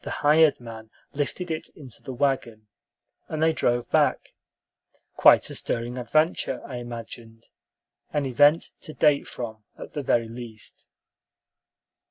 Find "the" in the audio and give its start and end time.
0.00-0.10, 2.02-2.14, 9.92-10.00